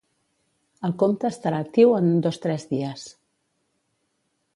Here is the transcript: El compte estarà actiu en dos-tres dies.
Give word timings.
El 0.87 0.95
compte 1.03 1.29
estarà 1.29 1.59
actiu 1.65 1.93
en 1.97 2.09
dos-tres 2.27 2.65
dies. 2.73 3.05